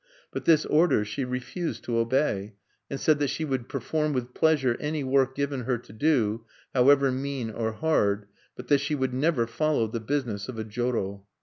But 0.31 0.45
this 0.45 0.65
order 0.65 1.05
she 1.05 1.23
refused 1.23 1.83
to 1.83 1.97
obey, 1.99 2.55
and 2.89 2.99
said 2.99 3.19
that 3.19 3.29
she 3.29 3.45
would 3.45 3.69
perform 3.69 4.13
with 4.13 4.33
pleasure 4.33 4.75
any 4.79 5.03
work 5.03 5.35
given 5.35 5.65
her 5.65 5.77
to 5.77 5.93
do, 5.93 6.43
however 6.73 7.11
mean 7.11 7.51
or 7.51 7.73
hard, 7.73 8.25
but 8.55 8.67
that 8.69 8.79
she 8.81 8.95
would 8.95 9.13
never 9.13 9.45
follow 9.45 9.85
the 9.85 9.99
business 9.99 10.49
of 10.49 10.57
a 10.57 10.63
joro. 10.63 11.27